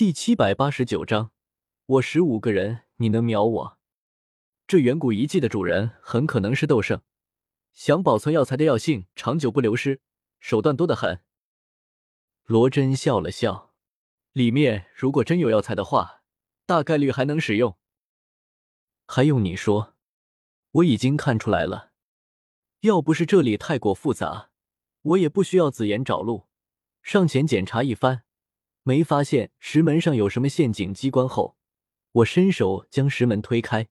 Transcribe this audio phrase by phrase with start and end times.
[0.00, 1.30] 第七百八十九章，
[1.84, 3.78] 我十五个人，你能秒我？
[4.66, 7.02] 这远古遗迹的主人很可能是斗圣，
[7.74, 10.00] 想保存药材的药性长久不流失，
[10.38, 11.20] 手段多得很。
[12.46, 13.74] 罗真笑了笑，
[14.32, 16.22] 里面如果真有药材的话，
[16.64, 17.76] 大概率还能使用。
[19.06, 19.96] 还用你说？
[20.70, 21.92] 我已经看出来了。
[22.80, 24.48] 要不是这里太过复杂，
[25.02, 26.46] 我也不需要紫妍找路，
[27.02, 28.22] 上前检查一番，
[28.82, 31.56] 没发现石门上有什么陷阱机关后，
[32.12, 33.88] 我伸手将石门推开。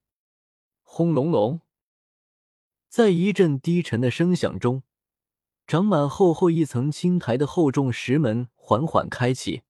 [0.82, 1.62] 轰隆隆，
[2.88, 4.84] 在一阵低沉的声响中，
[5.68, 9.62] 长满厚厚一层青苔的厚重石门缓缓开启，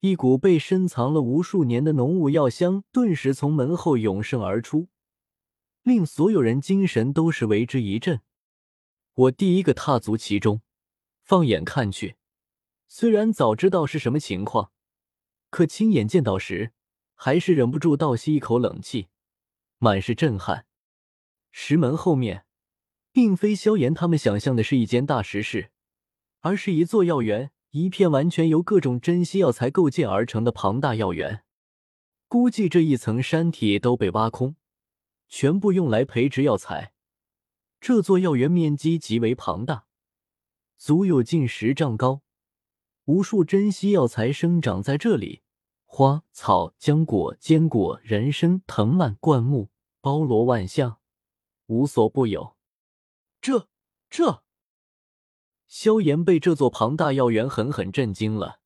[0.00, 4.86] 一股被深藏了无数年的浓雾药香顿时从门后涌盛而出，
[5.82, 8.20] 令所有人精神都是为之一振。
[9.14, 10.62] 我第一个踏足其中，
[11.22, 12.16] 放眼看去，
[12.96, 14.70] 虽然早知道是什么情况，
[15.50, 16.70] 可亲眼见到时，
[17.16, 19.08] 还是忍不住倒吸一口冷气。
[19.78, 20.66] 满是震撼。
[21.50, 22.46] 石门后面，
[23.10, 25.72] 并非萧炎他们想象的是一间大石室，
[26.38, 31.42] 而是一座药园，一片完全由各种珍稀药材构建而成的庞大药园。
[32.28, 34.54] 估计这一层山体都被挖空，
[35.26, 36.92] 全部用来培植药材。
[37.80, 39.86] 这座药园面积极为庞大，
[40.76, 42.22] 足有近十丈高，
[43.06, 45.42] 无数珍稀药材生长在这里。
[45.84, 50.98] 花草、浆果、坚果、人参、藤蔓、灌木，包罗万象，
[51.66, 52.56] 无所不有。
[53.40, 53.68] 这
[54.10, 54.42] 这，
[55.66, 58.60] 萧炎被这座庞大药园狠狠震惊了，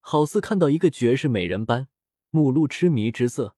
[0.00, 1.88] 好似看到一个绝世美人般，
[2.30, 3.56] 目露痴迷之色，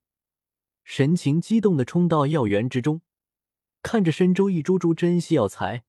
[0.83, 3.01] 神情激动的冲到药园之中，
[3.81, 5.83] 看着身周一株株珍稀药材，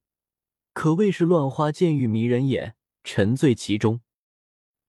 [0.72, 2.74] 可谓是乱花渐欲迷人眼，
[3.04, 4.00] 沉醉其中。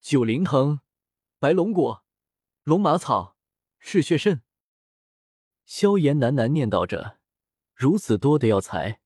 [0.03, 0.81] 九灵藤、
[1.39, 2.03] 白龙果。
[2.65, 3.37] 龙马草、
[3.79, 4.41] 赤血肾，
[5.65, 7.19] 萧炎喃喃念叨着
[7.73, 8.99] ：“如此多的药材，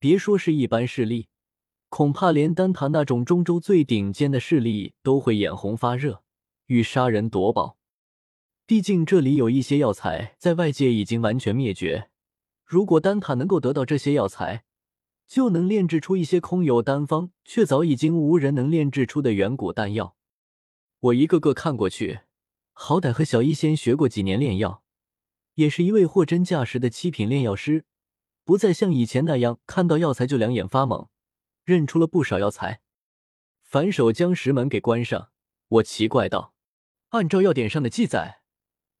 [0.00, 1.28] 别说是一般势力，
[1.88, 6.24] 恐怕连丹塔那种中州最顶尖的势力都会眼红发热，
[6.66, 7.78] 欲杀人夺宝。
[8.66, 12.10] 毕竟这里有一些药材在外界已经完全灭绝，
[12.64, 14.64] 如果丹塔能够得到这些药材，
[15.28, 20.16] 就能炼制出一些空有丹方却早已经无人能炼制出的远古丹药。
[21.02, 22.20] 我一个个看过去。”
[22.74, 24.82] 好歹和小医仙学过几年炼药，
[25.54, 27.84] 也是一位货真价实的七品炼药师，
[28.44, 31.08] 不再像以前那样看到药材就两眼发懵，
[31.64, 32.80] 认出了不少药材。
[33.62, 35.30] 反手将石门给关上，
[35.68, 36.54] 我奇怪道
[37.10, 38.40] ：“按照药典上的记载，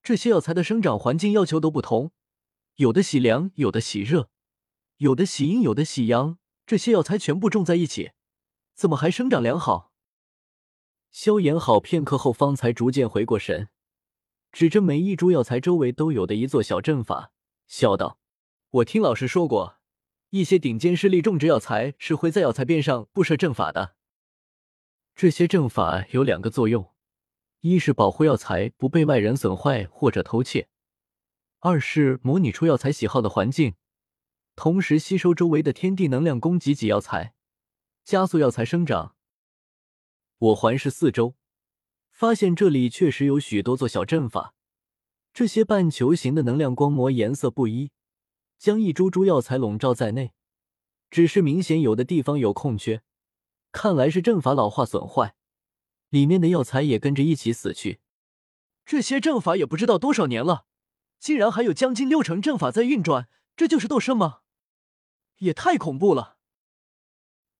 [0.02, 2.12] 这些药材的生长环境要求都不同，
[2.76, 4.28] 有的喜凉，有的喜热，
[4.98, 6.38] 有的喜阴，有的喜阳。
[6.66, 8.12] 这些药材全部种在一起，
[8.74, 9.91] 怎么还生长良好？”
[11.12, 13.68] 萧炎好片刻后，方才逐渐回过神，
[14.50, 17.32] 指着每一株药材周围都有的一座小阵法，
[17.66, 18.18] 笑道
[18.80, 19.76] ：“我听老师说过，
[20.30, 23.94] 一些顶尖势力种植药材是会在药材边上布设阵法的。
[25.14, 26.94] 这些阵法有两个作用：
[27.60, 30.68] 一是保护药材不被外人损坏或者偷窃；
[31.60, 33.74] 二是模拟出药材喜好的环境，
[34.56, 37.34] 同时吸收周围的天地能量，供给给药材，
[38.02, 39.14] 加速药材生长。”
[40.42, 41.36] 我环视四周，
[42.10, 44.56] 发现这里确实有许多座小阵法。
[45.32, 47.92] 这些半球形的能量光膜颜色不一，
[48.58, 50.32] 将一株株药材笼罩在内。
[51.12, 53.04] 只是明显有的地方有空缺，
[53.70, 55.36] 看来是阵法老化损坏，
[56.08, 58.00] 里面的药材也跟着一起死去。
[58.84, 60.66] 这些阵法也不知道多少年了，
[61.20, 64.40] 竟然还有将近六成阵法在运转，这就是斗圣吗？
[65.36, 66.38] 也太恐怖了！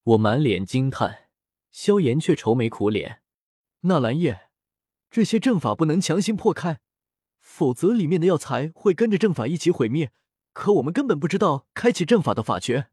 [0.02, 1.21] 我满脸惊叹。
[1.72, 3.22] 萧炎却愁眉苦脸
[3.82, 4.50] ：“纳兰叶，
[5.10, 6.80] 这些阵法不能强行破开，
[7.40, 10.12] 否则里面的药材会跟着阵法一起毁灭。
[10.52, 12.90] 可我们根本不知道开启阵法的法诀。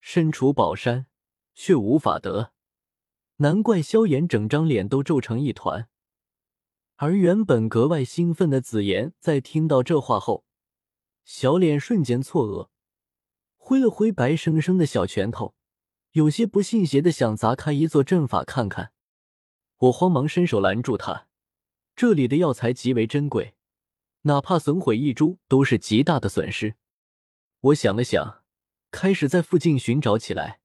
[0.00, 1.06] 身处宝山，
[1.52, 2.52] 却无法得，
[3.38, 5.88] 难怪萧炎整张脸都皱成一团。
[6.94, 10.44] 而原本格外兴奋的紫妍，在听到这话后，
[11.24, 12.68] 小脸瞬间错愕，
[13.56, 15.56] 挥了挥白生生的小拳头。”
[16.18, 18.90] 有些不信邪的想砸开一座阵法看看，
[19.76, 21.28] 我慌忙伸手拦住他。
[21.94, 23.54] 这里的药材极为珍贵，
[24.22, 26.74] 哪怕损毁一株都是极大的损失。
[27.60, 28.42] 我想了想，
[28.90, 30.58] 开始在附近寻找起来。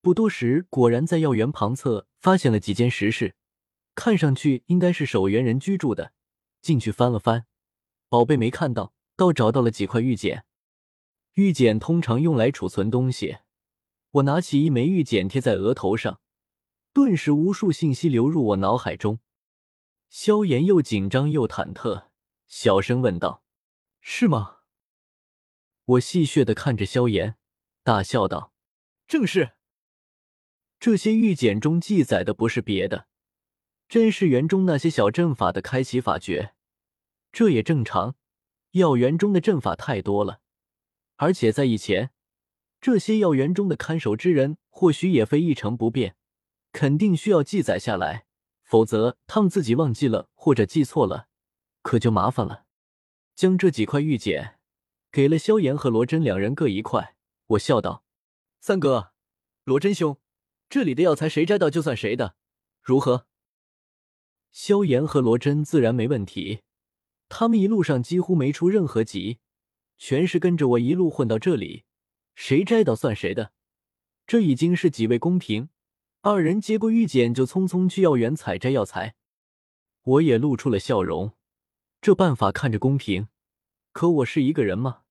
[0.00, 3.36] 不多时，果然在药园旁侧发现了几间石室，
[3.94, 6.12] 看上去应该是守园人居住的。
[6.60, 7.46] 进去翻了翻，
[8.08, 10.44] 宝贝没看到，倒找到了几块玉简。
[11.34, 13.38] 玉简通常用来储存东西。
[14.18, 16.20] 我拿起一枚玉简贴在额头上，
[16.92, 19.20] 顿时无数信息流入我脑海中。
[20.08, 22.08] 萧炎又紧张又忐忑，
[22.46, 23.42] 小声问道
[24.00, 24.58] ：“是吗？”
[25.84, 27.36] 我戏谑的看着萧炎，
[27.82, 28.52] 大笑道
[29.06, 29.52] ：“正是。
[30.80, 33.06] 这些玉简中记载的不是别的，
[33.88, 36.54] 真是园中那些小阵法的开启法诀。
[37.30, 38.16] 这也正常，
[38.72, 40.40] 药园中的阵法太多了，
[41.16, 42.10] 而且在以前，
[42.80, 46.16] 这些药园中的看守之人或许也非一成不变，
[46.72, 48.26] 肯定需要记载下来。”
[48.68, 51.28] 否则，他们自己忘记了或者记错了，
[51.80, 52.66] 可就麻烦了。
[53.34, 54.58] 将这几块玉简
[55.10, 57.16] 给了萧炎和罗真两人各一块，
[57.46, 58.04] 我笑道
[58.60, 59.12] ：“三哥，
[59.64, 60.18] 罗真兄，
[60.68, 62.36] 这里的药材谁摘到就算谁的，
[62.82, 63.26] 如何？”
[64.52, 66.60] 萧炎和罗真自然没问题，
[67.30, 69.38] 他们一路上几乎没出任何急，
[69.96, 71.84] 全是跟着我一路混到这里，
[72.40, 73.50] 谁摘到算谁的，
[74.24, 75.70] 这已经是几位公平。
[76.20, 79.16] 二人接过玉简，就匆匆去药园采摘药材。
[80.04, 81.32] 我也露出了笑容。
[82.00, 83.26] 这办法看着公平，
[83.90, 85.02] 可我是一个人吗？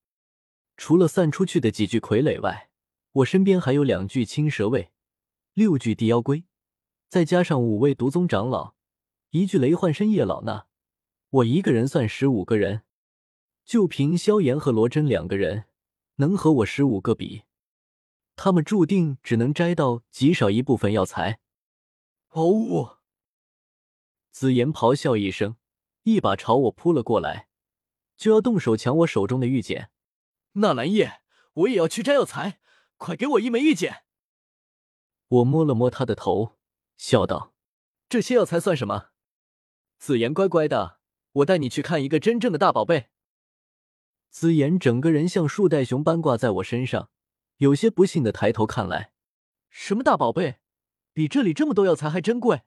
[0.78, 2.70] 除了散出去的几具傀儡外，
[3.12, 4.92] 我身边还有两具青蛇卫，
[5.54, 6.46] 六具地妖龟，
[7.10, 8.76] 再加上五位毒宗长老，
[9.32, 10.64] 一具雷幻深夜老衲，
[11.30, 12.84] 我一个人算十五个人。
[13.66, 15.66] 就凭萧炎和罗真两个人，
[16.18, 17.44] 能和我十五个比？
[18.36, 21.40] 他们注定只能摘到极少一部分药材。
[22.30, 23.00] 哦！
[24.32, 25.58] 紫妍咆哮一声，
[26.04, 27.50] 一把朝我扑了过来，
[28.16, 29.92] 就要动手抢我手中的玉简。
[30.54, 31.22] 纳兰叶，
[31.54, 32.60] 我也要去摘药材，
[32.98, 34.04] 快给我一枚玉简！
[35.28, 36.58] 我摸了摸他的头，
[36.96, 37.54] 笑道
[38.10, 39.10] ：“这些药材算什么？
[40.00, 41.00] 紫妍，乖乖的，
[41.34, 43.10] 我带你去看一个真正的大宝贝。”
[44.30, 47.10] 紫妍整个人像树袋熊般挂在我身上。
[47.58, 49.12] 有些不幸的抬头看来，
[49.70, 50.60] 什么大宝贝，
[51.12, 52.62] 比这里这么多药材还珍贵。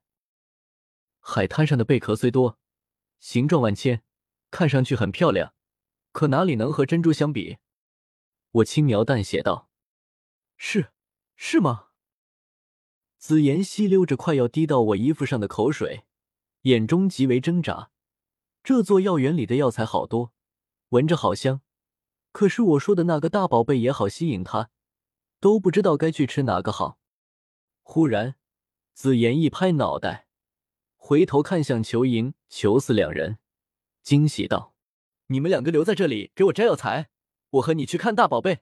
[1.21, 2.59] 海滩上的贝壳虽多，
[3.21, 4.03] 形状万千，
[4.51, 5.55] 看上去很漂亮，
[6.11, 7.59] 可哪里能和珍珠相比？
[8.51, 9.71] 我轻描淡写道
[10.59, 10.91] ：“是，
[11.37, 11.91] 是吗？”
[13.17, 16.05] 紫妍吸溜着快要滴到我衣服上的口水，
[16.63, 17.93] 眼中极为挣扎。
[18.65, 20.33] 这座药园里的药材好多，
[20.91, 21.61] 闻着好香，
[22.31, 24.71] 可是我说的那个大宝贝也好吸引他。
[25.41, 26.99] 都不知道该去吃哪个好。
[27.83, 28.37] 忽然，
[28.93, 30.29] 紫妍一拍脑袋，
[30.97, 33.39] 回头看向裘莹、裘四两人，
[34.03, 34.75] 惊喜道
[35.29, 37.09] ：“你们两个留在这里给我摘药材，
[37.53, 38.61] 我和你去看大宝贝。”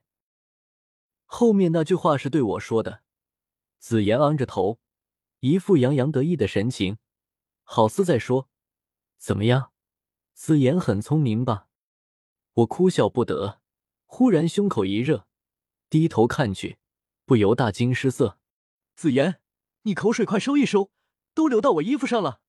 [1.27, 3.03] 后面那句话是对我说的。
[3.81, 4.79] 紫妍昂着头，
[5.41, 6.99] 一副洋洋得意的神情，
[7.65, 8.49] 好似在说
[9.19, 9.73] ：“怎么样，
[10.33, 11.67] 紫妍很聪明吧？”
[12.59, 13.61] 我哭笑不得，
[14.07, 15.27] 忽然胸口一热。
[15.89, 16.79] 低头看去，
[17.25, 18.39] 不由大惊失色。
[18.97, 19.41] 子妍，
[19.83, 20.91] 你口水快收一收，
[21.35, 22.41] 都流到我衣服上了。